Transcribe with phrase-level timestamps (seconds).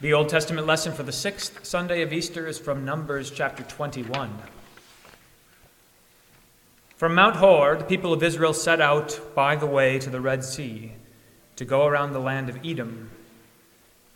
[0.00, 4.30] The Old Testament lesson for the sixth Sunday of Easter is from Numbers chapter 21.
[6.96, 10.44] From Mount Hor, the people of Israel set out by the way to the Red
[10.44, 10.92] Sea
[11.56, 13.10] to go around the land of Edom.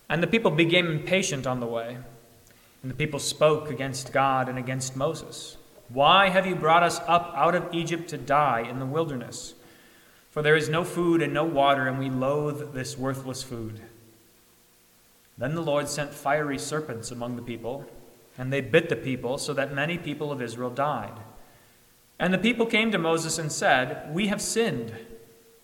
[0.09, 1.99] And the people became impatient on the way,
[2.83, 5.57] and the people spoke against God and against Moses.
[5.89, 9.55] Why have you brought us up out of Egypt to die in the wilderness?
[10.31, 13.81] For there is no food and no water, and we loathe this worthless food.
[15.39, 17.85] Then the Lord sent fiery serpents among the people,
[18.39, 21.19] and they bit the people, so that many people of Israel died.
[22.19, 24.93] And the people came to Moses and said, We have sinned,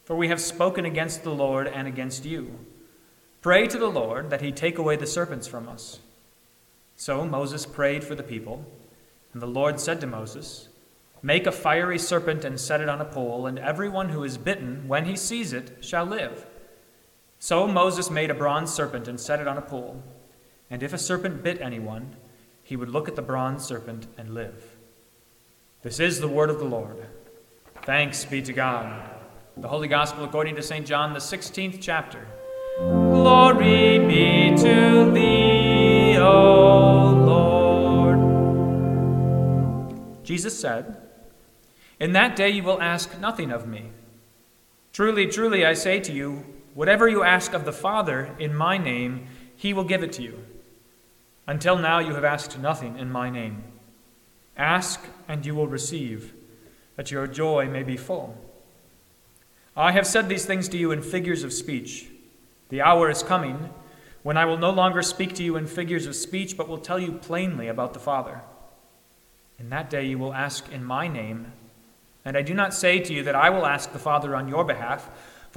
[0.05, 2.59] for we have spoken against the Lord and against you.
[3.41, 6.01] Pray to the Lord that he take away the serpents from us.
[6.97, 8.65] So Moses prayed for the people,
[9.33, 10.69] and the Lord said to Moses,
[11.23, 14.89] Make a fiery serpent and set it on a pole, and everyone who is bitten,
[14.89, 16.48] when he sees it, shall live.
[17.39, 20.03] So Moses made a bronze serpent and set it on a pole.
[20.71, 22.17] And if a serpent bit anyone,
[22.63, 24.77] he would look at the bronze serpent and live.
[25.83, 27.07] This is the word of the Lord.
[27.85, 29.09] Thanks be to God.
[29.57, 30.85] The Holy Gospel according to St.
[30.85, 32.27] John, the 16th chapter.
[32.79, 38.19] Glory be to thee, O Lord.
[40.25, 40.97] Jesus said,
[41.99, 43.91] In that day you will ask nothing of me.
[44.93, 46.45] Truly, truly, I say to you,
[46.79, 49.27] Whatever you ask of the Father in my name,
[49.57, 50.45] he will give it to you.
[51.45, 53.65] Until now you have asked nothing in my name.
[54.57, 56.35] Ask, and you will receive,
[56.95, 58.37] that your joy may be full.
[59.77, 62.11] I have said these things to you in figures of speech.
[62.69, 63.71] The hour is coming
[64.23, 67.01] when I will no longer speak to you in figures of speech, but will tell
[67.01, 68.43] you plainly about the Father.
[69.59, 71.51] In that day you will ask in my name,
[72.25, 74.63] and I do not say to you that I will ask the Father on your
[74.63, 75.11] behalf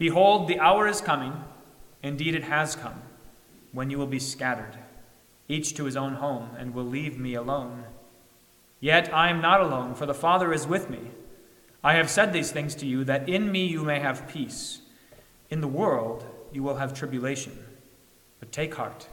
[0.00, 1.44] Behold, the hour is coming,
[2.02, 3.02] indeed it has come,
[3.70, 4.78] when you will be scattered,
[5.46, 7.84] each to his own home, and will leave me alone.
[8.80, 11.10] Yet I am not alone, for the Father is with me.
[11.84, 14.80] I have said these things to you, that in me you may have peace.
[15.50, 17.62] In the world you will have tribulation.
[18.38, 19.06] But take heart,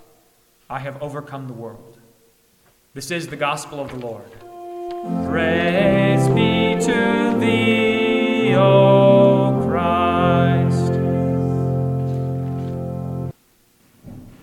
[0.69, 1.97] I have overcome the world.
[2.93, 4.31] This is the gospel of the Lord.
[5.27, 9.06] Praise be to thee, O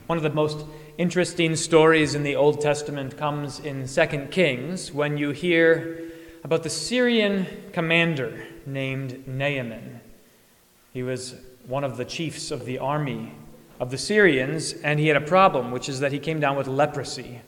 [0.06, 0.66] One of the most
[0.98, 6.10] interesting stories in the Old Testament comes in 2 Kings when you hear
[6.44, 10.00] about the Syrian commander named Naaman.
[10.92, 13.32] He was one of the chiefs of the army
[13.80, 16.68] of the Syrians, and he had a problem, which is that he came down with
[16.68, 17.40] leprosy,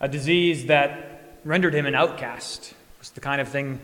[0.00, 2.70] a disease that rendered him an outcast.
[2.70, 3.78] It was the kind of thing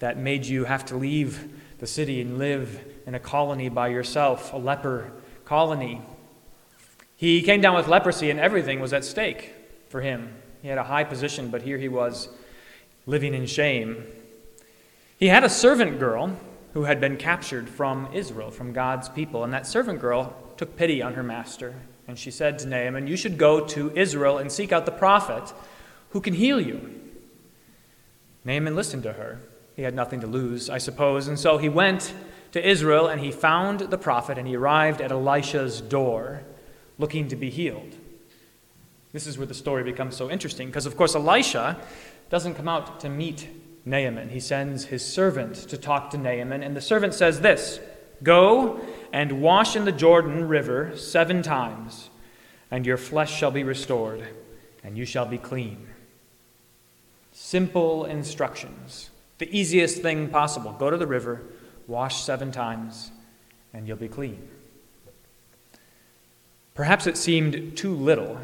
[0.00, 1.48] that made you have to leave
[1.78, 5.12] the city and live in a colony by yourself, a leper
[5.46, 6.02] colony.
[7.16, 9.54] He came down with leprosy, and everything was at stake
[9.88, 10.34] for him.
[10.62, 12.28] He had a high position, but here he was
[13.06, 14.04] living in shame.
[15.18, 16.36] He had a servant girl
[16.72, 21.02] who had been captured from Israel, from God's people, and that servant girl took pity
[21.02, 21.74] on her master.
[22.08, 25.52] And she said to Naaman, You should go to Israel and seek out the prophet
[26.10, 27.00] who can heal you.
[28.44, 29.38] Naaman listened to her.
[29.76, 32.12] He had nothing to lose, I suppose, and so he went
[32.52, 36.42] to Israel and he found the prophet and he arrived at Elisha's door
[36.98, 37.94] looking to be healed.
[39.12, 41.78] This is where the story becomes so interesting because, of course, Elisha
[42.30, 43.48] doesn't come out to meet
[43.84, 44.30] Naaman.
[44.30, 47.80] He sends his servant to talk to Naaman, and the servant says this
[48.22, 48.80] Go
[49.12, 52.10] and wash in the Jordan River seven times,
[52.70, 54.26] and your flesh shall be restored,
[54.82, 55.86] and you shall be clean.
[57.32, 59.10] Simple instructions.
[59.38, 60.72] The easiest thing possible.
[60.72, 61.42] Go to the river,
[61.86, 63.10] wash seven times,
[63.72, 64.48] and you'll be clean.
[66.74, 68.38] Perhaps it seemed too little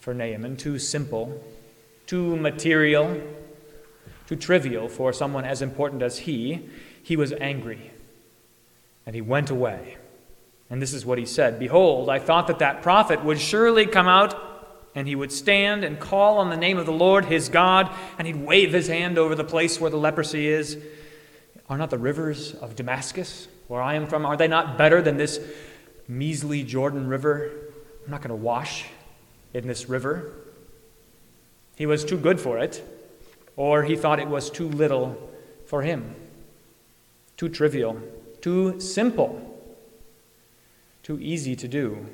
[0.00, 1.42] for Naaman, too simple,
[2.06, 3.20] too material,
[4.26, 6.68] too trivial for someone as important as he.
[7.02, 7.90] He was angry,
[9.04, 9.98] and he went away.
[10.70, 14.08] And this is what he said Behold, I thought that that prophet would surely come
[14.08, 14.48] out
[14.94, 18.26] and he would stand and call on the name of the Lord his God, and
[18.26, 20.78] he'd wave his hand over the place where the leprosy is.
[21.68, 25.16] Are not the rivers of Damascus, where I am from, are they not better than
[25.16, 25.40] this
[26.08, 27.50] measly Jordan River
[28.04, 28.86] I'm not going to wash
[29.54, 30.32] in this river.
[31.76, 32.82] He was too good for it,
[33.56, 35.30] or he thought it was too little
[35.66, 36.14] for him,
[37.36, 38.00] too trivial,
[38.40, 39.60] too simple,
[41.02, 42.06] too easy to do.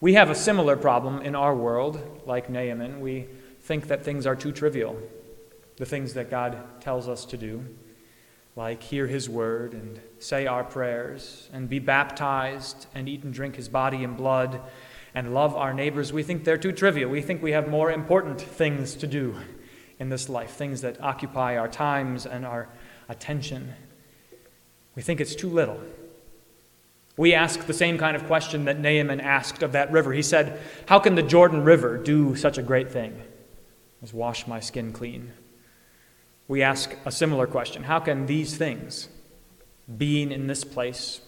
[0.00, 3.00] We have a similar problem in our world, like Naaman.
[3.00, 3.26] We
[3.62, 4.98] think that things are too trivial,
[5.76, 7.64] the things that God tells us to do,
[8.56, 13.56] like hear his word and say our prayers and be baptized and eat and drink
[13.56, 14.60] his body and blood
[15.14, 16.12] and love our neighbors.
[16.12, 17.10] We think they're too trivial.
[17.10, 19.36] We think we have more important things to do
[19.98, 22.68] in this life, things that occupy our times and our
[23.08, 23.72] attention.
[24.94, 25.80] We think it's too little.
[27.16, 30.12] We ask the same kind of question that Naaman asked of that river.
[30.12, 33.20] He said, How can the Jordan River do such a great thing
[34.02, 35.32] as wash my skin clean?
[36.46, 39.08] We ask a similar question How can these things,
[39.96, 41.20] being in this place,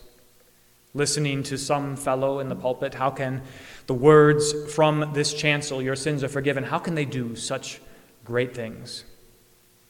[0.95, 3.43] listening to some fellow in the pulpit, how can
[3.87, 7.81] the words from this chancel, your sins are forgiven, how can they do such
[8.25, 9.05] great things?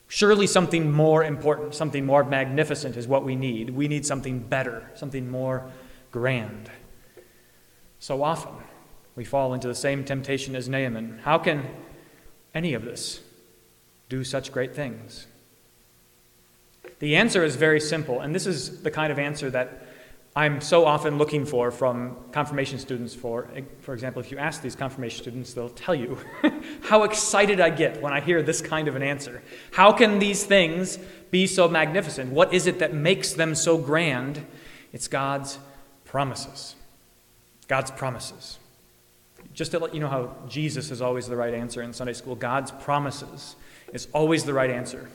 [0.08, 3.70] Surely something more important, something more magnificent is what we need.
[3.70, 5.70] We need something better, something more
[6.12, 6.70] grand.
[7.99, 8.55] So often,
[9.17, 11.20] we fall into the same temptation as Naaman.
[11.25, 11.67] How can
[12.55, 13.20] any of this
[14.08, 15.26] do such great things?
[16.98, 19.86] The answer is very simple, and this is the kind of answer that
[20.34, 23.14] I'm so often looking for from confirmation students.
[23.14, 23.48] For,
[23.80, 26.18] for example, if you ask these confirmation students, they'll tell you
[26.82, 29.42] how excited I get when I hear this kind of an answer.
[29.72, 30.98] How can these things
[31.30, 32.32] be so magnificent?
[32.32, 34.44] What is it that makes them so grand?
[34.92, 35.58] It's God's
[36.04, 36.76] promises.
[37.66, 38.58] God's promises.
[39.54, 42.34] Just to let you know how Jesus is always the right answer in Sunday school,
[42.34, 43.56] God's promises
[43.92, 45.08] is always the right answer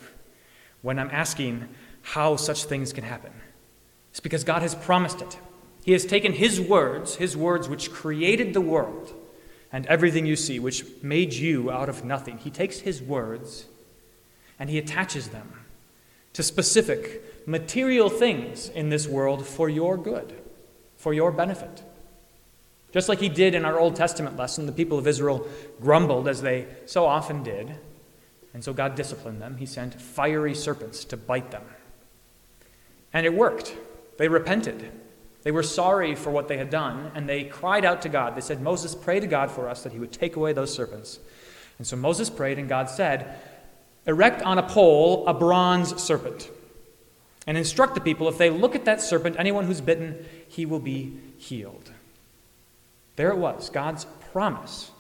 [0.82, 1.68] when I'm asking
[2.02, 3.32] how such things can happen.
[4.10, 5.38] It's because God has promised it.
[5.84, 9.14] He has taken His words, His words which created the world
[9.72, 12.38] and everything you see, which made you out of nothing.
[12.38, 13.66] He takes His words
[14.60, 15.54] and He attaches them
[16.34, 20.42] to specific material things in this world for your good
[21.02, 21.82] for your benefit.
[22.94, 25.48] Just like he did in our Old Testament lesson, the people of Israel
[25.82, 27.76] grumbled as they so often did,
[28.54, 29.58] and so God disciplined them.
[29.58, 31.64] He sent fiery serpents to bite them.
[33.14, 33.76] And it worked.
[34.18, 34.92] They repented.
[35.44, 38.36] They were sorry for what they had done, and they cried out to God.
[38.36, 41.20] They said, Moses, pray to God for us that he would take away those serpents.
[41.78, 43.40] And so Moses prayed, and God said,
[44.06, 46.50] Erect on a pole a bronze serpent
[47.48, 50.80] and instruct the people if they look at that serpent, anyone who's bitten, he will
[50.80, 51.92] be healed.
[53.16, 54.92] There it was, God's promise,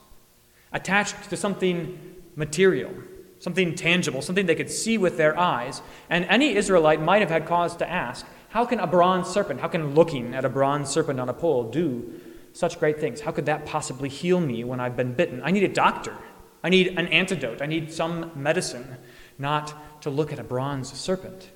[0.73, 1.99] attached to something
[2.35, 2.91] material,
[3.41, 5.81] something tangible, something they could see with their eyes.
[6.09, 9.67] And any Israelite might have had cause to ask, how can a bronze serpent, how
[9.67, 12.13] can looking at a bronze serpent on a pole do
[12.53, 13.21] such great things?
[13.21, 15.41] How could that possibly heal me when I've been bitten?
[15.43, 16.15] I need a doctor.
[16.63, 17.61] I need an antidote.
[17.61, 18.97] I need some medicine,
[19.39, 21.49] not to look at a bronze serpent.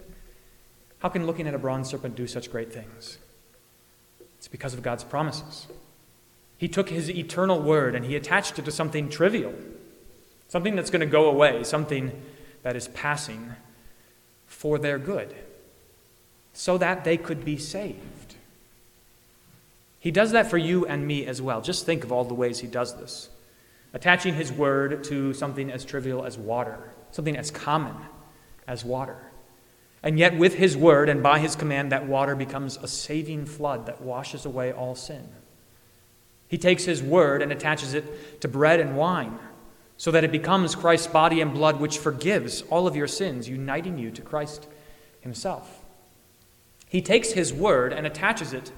[0.99, 3.19] How can looking at a bronze serpent do such great things?
[4.39, 5.67] It's because of God's promises.
[6.57, 9.53] He took his eternal word and he attached it to something trivial,
[10.55, 12.13] something that's going to go away, something
[12.63, 13.51] that is passing
[14.47, 15.35] for their good,
[16.53, 18.35] so that they could be saved.
[19.99, 21.59] He does that for you and me as well.
[21.61, 23.29] Just think of all the ways he does this.
[23.93, 26.79] Attaching his word to something as trivial as water,
[27.11, 27.97] something as common
[28.65, 29.17] as water.
[30.03, 33.87] And yet, with his word and by his command, that water becomes a saving flood
[33.87, 35.27] that washes away all sin.
[36.47, 39.37] He takes his word and attaches it to bread and wine
[39.97, 43.97] so that it becomes Christ's body and blood, which forgives all of your sins, uniting
[43.97, 44.67] you to Christ
[45.21, 45.85] himself.
[46.87, 48.71] He takes his word and attaches it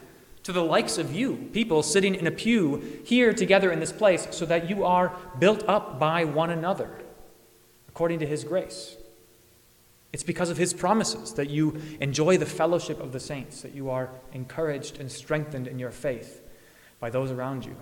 [0.44, 4.28] to the likes of you, people sitting in a pew here together in this place,
[4.32, 6.90] so that you are built up by one another
[7.90, 8.96] according to his grace.
[10.14, 13.90] It's because of his promises that you enjoy the fellowship of the saints, that you
[13.90, 16.42] are encouraged and strengthened in your faith
[17.00, 17.76] by those around you.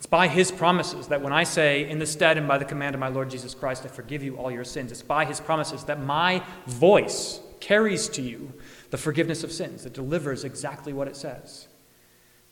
[0.00, 2.94] It's by his promises that when I say, in the stead and by the command
[2.94, 5.84] of my Lord Jesus Christ, I forgive you all your sins, it's by his promises
[5.84, 8.50] that my voice carries to you
[8.88, 11.68] the forgiveness of sins, that delivers exactly what it says.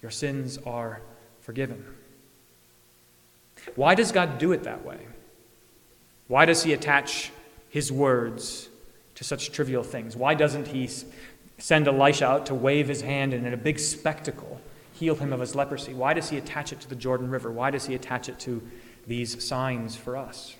[0.02, 1.00] Your sins are
[1.40, 1.82] forgiven.
[3.76, 4.98] Why does God do it that way?
[6.26, 7.32] Why does he attach
[7.70, 8.68] his words
[9.14, 10.14] to such trivial things?
[10.14, 10.90] Why doesn't he
[11.56, 14.57] send Elisha out to wave his hand and in a big spectacle
[14.98, 15.94] heal him of his leprosy?
[15.94, 17.50] Why does he attach it to the Jordan River?
[17.50, 18.62] Why does he attach it to
[19.06, 20.56] these signs for us?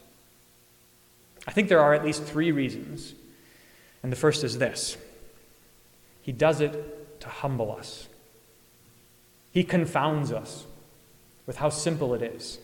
[1.47, 3.15] I think there are at least three reasons.
[4.03, 4.97] And the first is this
[6.23, 8.09] He does it to humble us.
[9.51, 10.67] He He confounds us
[11.47, 12.59] with how simple it is.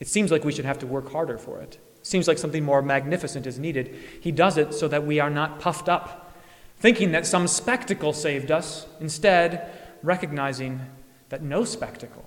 [0.00, 1.74] It seems like we should have to work harder for it.
[1.74, 1.78] it.
[2.02, 3.94] Seems like something more magnificent is needed.
[4.20, 6.32] He does it so that we are not puffed up,
[6.78, 9.70] thinking that some spectacle saved us, instead,
[10.02, 10.80] recognizing
[11.32, 12.26] that no spectacle,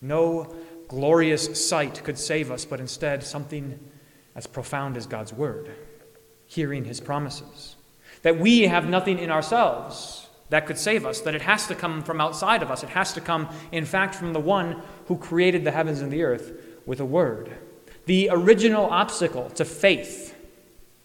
[0.00, 0.54] no
[0.88, 3.78] glorious sight could save us, but instead something
[4.34, 5.70] as profound as God's Word,
[6.46, 7.76] hearing His promises.
[8.22, 12.02] That we have nothing in ourselves that could save us, that it has to come
[12.02, 12.82] from outside of us.
[12.82, 16.22] It has to come, in fact, from the one who created the heavens and the
[16.22, 16.52] earth
[16.86, 17.58] with a word.
[18.06, 20.34] The original obstacle to faith,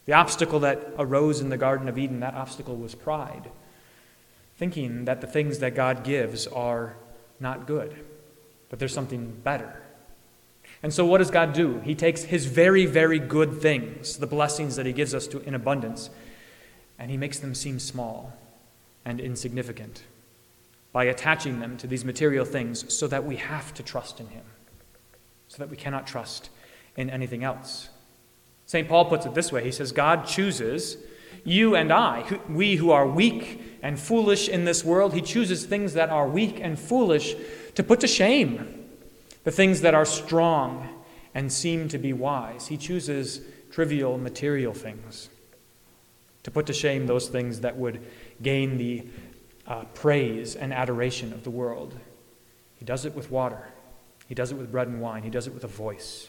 [0.05, 3.51] the obstacle that arose in the Garden of Eden, that obstacle was pride.
[4.57, 6.95] Thinking that the things that God gives are
[7.39, 7.95] not good,
[8.69, 9.83] but there's something better.
[10.81, 11.79] And so, what does God do?
[11.79, 15.55] He takes His very, very good things, the blessings that He gives us to, in
[15.55, 16.09] abundance,
[16.99, 18.33] and He makes them seem small
[19.05, 20.03] and insignificant
[20.91, 24.45] by attaching them to these material things so that we have to trust in Him,
[25.47, 26.49] so that we cannot trust
[26.95, 27.89] in anything else.
[28.65, 28.87] St.
[28.87, 30.97] Paul puts it this way He says, God chooses
[31.43, 35.93] you and I, we who are weak and foolish in this world, He chooses things
[35.93, 37.35] that are weak and foolish
[37.75, 38.89] to put to shame
[39.43, 40.87] the things that are strong
[41.33, 42.67] and seem to be wise.
[42.67, 45.29] He chooses trivial material things
[46.43, 48.05] to put to shame those things that would
[48.41, 49.07] gain the
[49.65, 51.95] uh, praise and adoration of the world.
[52.77, 53.67] He does it with water,
[54.27, 56.27] He does it with bread and wine, He does it with a voice.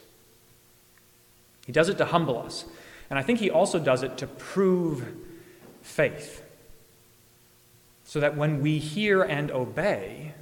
[1.67, 2.67] He does it to humble us.
[3.15, 5.07] And I think He also does it to prove
[5.83, 6.43] faith.
[8.03, 10.35] So that when we hear and obey,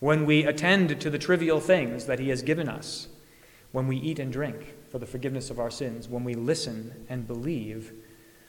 [0.00, 3.08] when we attend to the trivial things that He has given us,
[3.70, 7.26] when we eat and drink for the forgiveness of our sins, when we listen and
[7.26, 7.92] believe,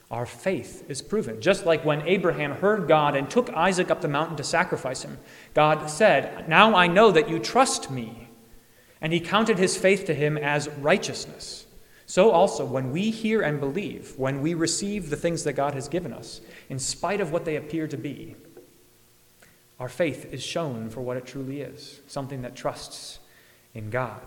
[0.10, 1.42] our faith is proven.
[1.42, 5.18] Just like when Abraham heard God and took Isaac up the mountain to sacrifice him,
[5.54, 8.30] God said, Now I know that you trust me.
[9.02, 11.66] And he counted his faith to him as righteousness.
[12.10, 15.88] So also, when we hear and believe, when we receive the things that God has
[15.88, 18.36] given us, in spite of what they appear to be,
[19.80, 23.20] our faith is shown for what it truly is something that trusts
[23.76, 24.24] in God.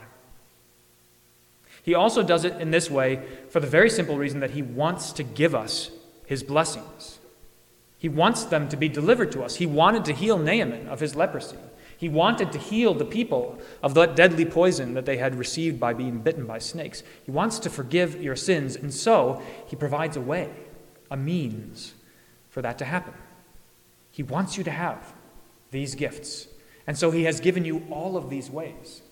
[1.82, 5.10] He also does it in this way for the very simple reason that he wants
[5.14, 5.90] to give us
[6.24, 7.18] his blessings.
[7.98, 9.56] He wants them to be delivered to us.
[9.56, 11.58] He wanted to heal Naaman of his leprosy.
[12.02, 15.94] He wanted to heal the people of that deadly poison that they had received by
[15.94, 17.04] being bitten by snakes.
[17.22, 20.50] He wants to forgive your sins, and so he provides a way,
[21.12, 21.94] a means
[22.50, 23.14] for that to happen.
[24.10, 25.14] He wants you to have
[25.70, 26.48] these gifts.
[26.88, 29.02] And so he has given you all of these ways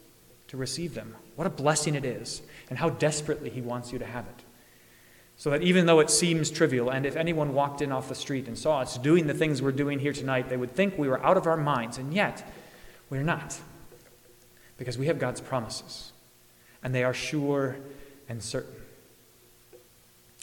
[0.49, 1.15] to receive them.
[1.37, 4.45] What a blessing it is and how desperately He wants you to have it.
[5.37, 8.49] So that even though it seems trivial, and if anyone walked in off the street
[8.49, 11.25] and saw us doing the things we're doing here tonight, they would think we were
[11.25, 12.45] out of our minds, and yet
[13.11, 13.59] we're not.
[14.79, 16.13] Because we have God's promises,
[16.83, 17.77] and they are sure
[18.29, 18.75] and certain.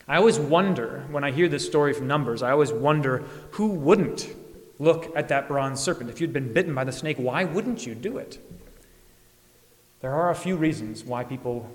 [0.08, 4.30] I always wonder, when I hear this story from Numbers, I always wonder who wouldn't
[4.80, 6.10] look at that bronze serpent.
[6.10, 8.40] If you'd been bitten by the snake, why wouldn't you do it?
[10.02, 11.70] There are a few reasons why people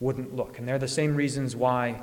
[0.00, 0.58] wouldn't look.
[0.58, 2.02] And they're the same reasons why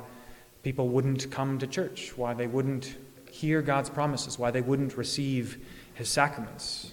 [0.62, 2.96] people wouldn't come to church, why they wouldn't
[3.30, 6.92] hear God's promises, why they wouldn't receive his sacraments.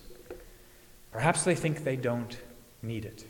[1.18, 2.38] Perhaps they think they don't
[2.84, 3.26] need it.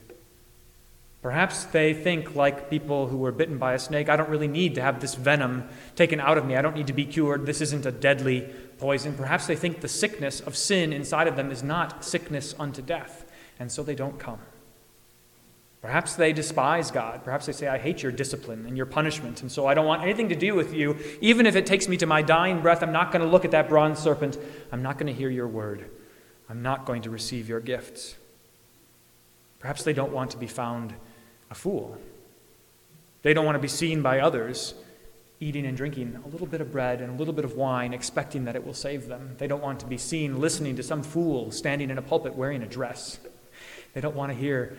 [1.22, 4.76] Perhaps they think, like people who were bitten by a snake, I don't really need
[4.76, 6.58] to have this venom taken out of me.
[6.58, 7.46] I don't need to be cured.
[7.46, 8.42] This isn't a deadly
[8.78, 9.14] poison.
[9.14, 13.24] Perhaps they think the sickness of sin inside of them is not sickness unto death,
[13.58, 14.42] and so they don't come.
[15.82, 17.24] Perhaps they despise God.
[17.24, 20.04] Perhaps they say, I hate your discipline and your punishment, and so I don't want
[20.04, 20.98] anything to do with you.
[21.22, 23.52] Even if it takes me to my dying breath, I'm not going to look at
[23.52, 24.38] that bronze serpent.
[24.74, 25.90] I'm not going to hear your word.
[26.50, 28.16] I'm not going to receive your gifts.
[29.60, 30.94] Perhaps they don't want to be found
[31.50, 31.98] a fool.
[33.22, 34.74] They don't want to be seen by others
[35.40, 38.46] eating and drinking a little bit of bread and a little bit of wine, expecting
[38.46, 39.36] that it will save them.
[39.38, 42.64] They don't want to be seen listening to some fool standing in a pulpit wearing
[42.64, 43.20] a dress.
[43.94, 44.78] They don't want to hear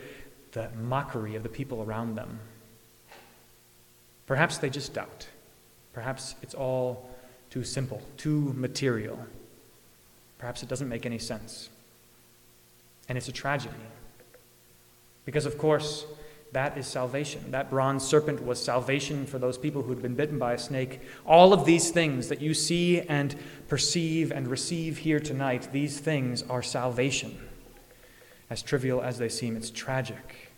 [0.53, 2.41] the mockery of the people around them.
[4.27, 5.29] Perhaps they just doubt.
[5.93, 7.09] Perhaps it's all
[7.51, 9.19] too simple, too material.
[10.39, 11.69] Perhaps it doesn't make any sense.
[13.09, 13.75] And it's a tragedy.
[15.25, 16.07] Because, of course,
[16.53, 17.51] that is salvation.
[17.51, 21.01] That bronze serpent was salvation for those people who had been bitten by a snake.
[21.27, 23.35] All of these things that you see and
[23.69, 27.39] perceive and receive here tonight, these things are salvation.
[28.49, 30.53] As trivial as they seem, it's tragic.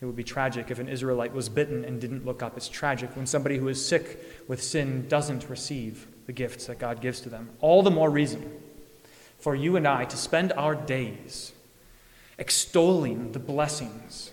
[0.00, 2.56] It would be tragic if an Israelite was bitten and didn't look up.
[2.56, 7.00] It's tragic when somebody who is sick with sin doesn't receive the gifts that God
[7.00, 7.50] gives to them.
[7.60, 8.50] All the more reason
[9.40, 11.52] for you and I to spend our days
[12.38, 14.30] extolling the blessings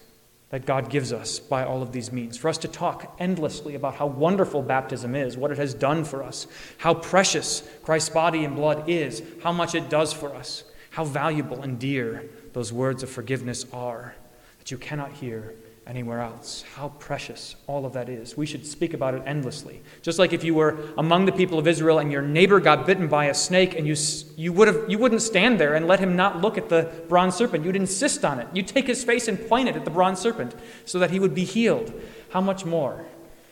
[0.50, 3.96] that God gives us by all of these means, for us to talk endlessly about
[3.96, 6.48] how wonderful baptism is, what it has done for us,
[6.78, 11.62] how precious Christ's body and blood is, how much it does for us, how valuable
[11.62, 14.16] and dear those words of forgiveness are
[14.60, 15.54] that you cannot hear
[15.88, 16.64] anywhere else.
[16.76, 18.36] How precious all of that is.
[18.36, 19.82] We should speak about it endlessly.
[20.02, 23.08] Just like if you were among the people of Israel and your neighbor got bitten
[23.08, 23.96] by a snake and you,
[24.36, 27.36] you, would have, you wouldn't stand there and let him not look at the bronze
[27.36, 27.64] serpent.
[27.64, 28.48] You'd insist on it.
[28.54, 30.54] You'd take his face and point it at the bronze serpent
[30.86, 31.94] so that he would be healed.
[32.32, 33.06] How much more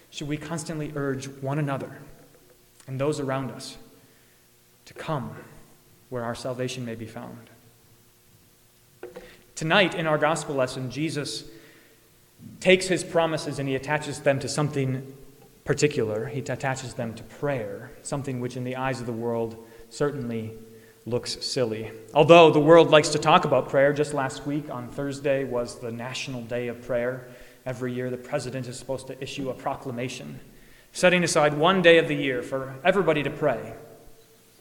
[0.10, 2.00] should we constantly urge one another
[2.86, 3.78] and those around us
[4.86, 5.36] to come
[6.10, 7.50] where our salvation may be found?
[9.56, 11.46] Tonight, in our gospel lesson, Jesus
[12.60, 15.16] takes his promises and he attaches them to something
[15.64, 16.28] particular.
[16.28, 19.56] He attaches them to prayer, something which, in the eyes of the world,
[19.90, 20.54] certainly
[21.06, 21.92] looks silly.
[22.14, 25.92] Although the world likes to talk about prayer, just last week on Thursday was the
[25.92, 27.28] National Day of Prayer.
[27.66, 30.40] Every year, the president is supposed to issue a proclamation
[30.96, 33.74] setting aside one day of the year for everybody to pray.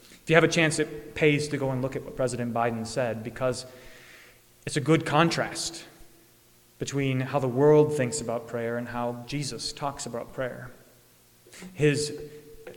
[0.00, 2.84] If you have a chance, it pays to go and look at what President Biden
[2.84, 3.66] said because
[4.66, 5.84] it's a good contrast
[6.78, 10.70] between how the world thinks about prayer and how Jesus talks about prayer.
[11.72, 12.12] His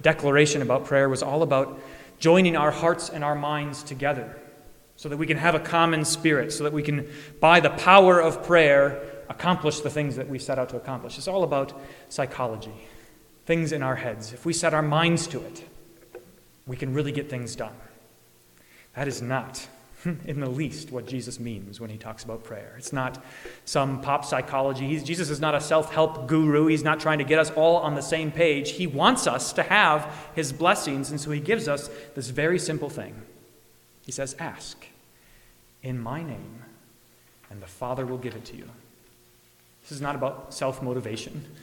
[0.02, 1.80] declaration about prayer was all about
[2.20, 4.40] joining our hearts and our minds together
[4.96, 7.08] so that we can have a common spirit, so that we can,
[7.40, 9.00] by the power of prayer,
[9.30, 11.18] accomplish the things that we set out to accomplish.
[11.18, 12.74] It's all about psychology,
[13.46, 14.34] things in our heads.
[14.34, 15.68] If we set our minds to it,
[16.66, 17.76] we can really get things done.
[18.96, 19.68] That is not
[20.26, 22.76] in the least what Jesus means when he talks about prayer.
[22.78, 23.24] It's not
[23.66, 24.88] some pop psychology.
[24.88, 26.68] He's, Jesus is not a self help guru.
[26.68, 28.72] He's not trying to get us all on the same page.
[28.72, 32.90] He wants us to have his blessings, and so he gives us this very simple
[32.90, 33.16] thing.
[34.06, 34.86] He says, Ask
[35.84, 36.64] in my name,
[37.50, 38.70] and the Father will give it to you.
[39.82, 41.46] This is not about self motivation.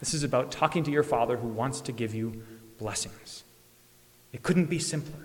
[0.00, 2.42] This is about talking to your Father who wants to give you
[2.78, 3.42] blessings.
[4.34, 5.23] It couldn't be simpler.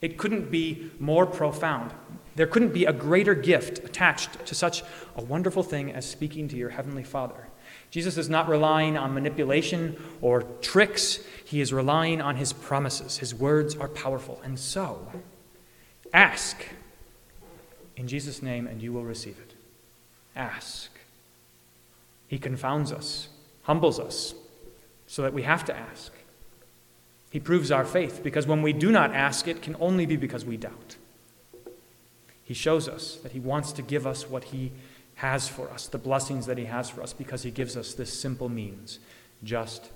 [0.00, 1.92] It couldn't be more profound.
[2.36, 4.82] There couldn't be a greater gift attached to such
[5.16, 7.48] a wonderful thing as speaking to your Heavenly Father.
[7.90, 13.18] Jesus is not relying on manipulation or tricks, he is relying on his promises.
[13.18, 14.40] His words are powerful.
[14.44, 15.10] And so,
[16.12, 16.62] ask
[17.96, 19.54] in Jesus' name and you will receive it.
[20.34, 20.90] Ask.
[22.28, 23.28] He confounds us,
[23.62, 24.34] humbles us,
[25.06, 26.12] so that we have to ask.
[27.30, 30.44] He proves our faith because when we do not ask, it can only be because
[30.44, 30.96] we doubt.
[32.42, 34.72] He shows us that He wants to give us what He
[35.16, 38.12] has for us, the blessings that He has for us, because He gives us this
[38.18, 38.98] simple means
[39.42, 39.90] just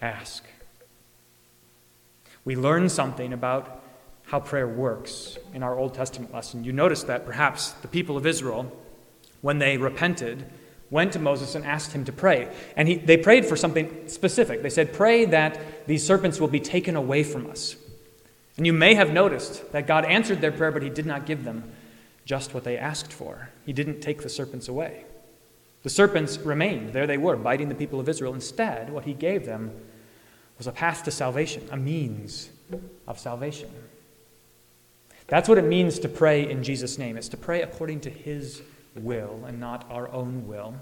[0.00, 0.44] ask.
[2.44, 3.82] We learn something about
[4.26, 6.64] how prayer works in our Old Testament lesson.
[6.64, 8.70] You notice that perhaps the people of Israel,
[9.40, 10.44] when they repented,
[10.90, 12.54] went to Moses and asked him to pray.
[12.76, 14.62] And he, they prayed for something specific.
[14.62, 17.76] They said, Pray that these serpents will be taken away from us.
[18.56, 21.44] And you may have noticed that God answered their prayer, but he did not give
[21.44, 21.70] them
[22.24, 23.50] just what they asked for.
[23.64, 25.04] He didn't take the serpents away.
[25.82, 26.92] The serpents remained.
[26.92, 28.34] There they were, biting the people of Israel.
[28.34, 29.70] Instead, what he gave them
[30.58, 32.50] was a path to salvation, a means
[33.06, 33.70] of salvation.
[35.28, 37.16] That's what it means to pray in Jesus' name.
[37.16, 38.62] It's to pray according to his
[38.98, 40.74] will and not our own will,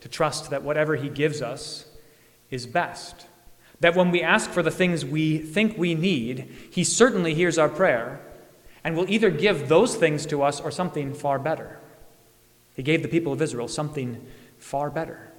[0.00, 1.86] to trust that whatever He gives us
[2.50, 3.26] is best.
[3.80, 7.68] That when we ask for the things we think we need, He certainly hears our
[7.68, 8.20] prayer
[8.84, 11.78] and will either give those things to us or something far better.
[12.74, 14.24] He gave the people of Israel something
[14.58, 15.32] far better.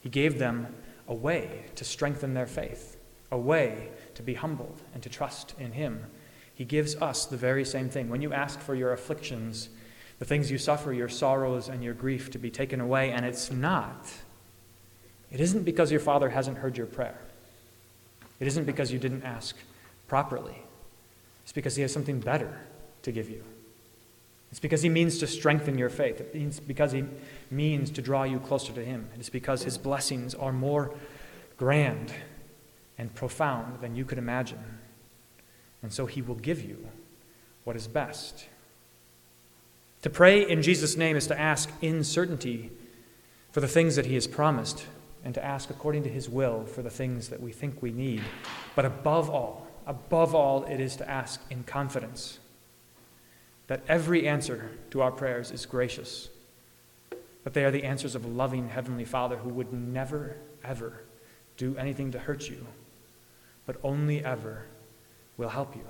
[0.00, 0.74] He gave them
[1.06, 2.96] a way to strengthen their faith,
[3.30, 6.04] a way to be humbled and to trust in Him.
[6.54, 8.08] He gives us the very same thing.
[8.08, 9.68] When you ask for your afflictions,
[10.18, 13.50] the things you suffer, your sorrows and your grief to be taken away, and it's
[13.50, 14.12] not.
[15.30, 17.18] It isn't because your Father hasn't heard your prayer.
[18.40, 19.56] It isn't because you didn't ask
[20.06, 20.62] properly.
[21.42, 22.60] It's because He has something better
[23.02, 23.44] to give you.
[24.50, 26.20] It's because He means to strengthen your faith.
[26.34, 27.04] It's because He
[27.50, 29.08] means to draw you closer to Him.
[29.18, 30.94] It's because His blessings are more
[31.56, 32.12] grand
[32.96, 34.78] and profound than you could imagine.
[35.82, 36.88] And so He will give you
[37.64, 38.46] what is best.
[40.02, 42.70] To pray in Jesus' name is to ask in certainty
[43.50, 44.86] for the things that He has promised
[45.24, 48.22] and to ask according to His will for the things that we think we need.
[48.76, 52.38] But above all, above all, it is to ask in confidence
[53.66, 56.28] that every answer to our prayers is gracious,
[57.44, 61.02] that they are the answers of a loving Heavenly Father who would never, ever
[61.56, 62.66] do anything to hurt you,
[63.66, 64.66] but only ever
[65.36, 65.82] will help you.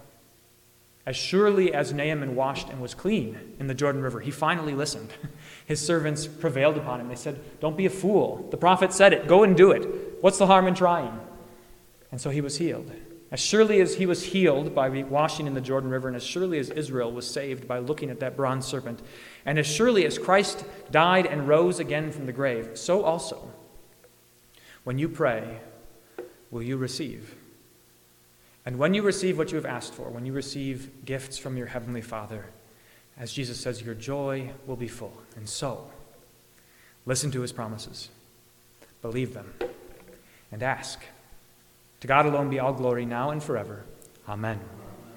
[1.09, 5.11] As surely as Naaman washed and was clean in the Jordan River, he finally listened.
[5.65, 7.09] His servants prevailed upon him.
[7.09, 8.47] They said, Don't be a fool.
[8.51, 9.27] The prophet said it.
[9.27, 10.19] Go and do it.
[10.21, 11.19] What's the harm in trying?
[12.13, 12.93] And so he was healed.
[13.31, 16.59] As surely as he was healed by washing in the Jordan River, and as surely
[16.59, 19.01] as Israel was saved by looking at that bronze serpent,
[19.47, 23.51] and as surely as Christ died and rose again from the grave, so also,
[24.85, 25.61] when you pray,
[26.51, 27.38] will you receive.
[28.69, 31.69] And when you receive what you have asked for, when you receive gifts from your
[31.69, 32.45] Heavenly Father,
[33.19, 35.15] as Jesus says, your joy will be full.
[35.37, 35.91] And so,
[37.07, 38.11] listen to his promises,
[39.01, 39.55] believe them,
[40.53, 41.01] and ask.
[42.01, 43.87] To God alone be all glory now and forever.
[44.29, 44.61] Amen.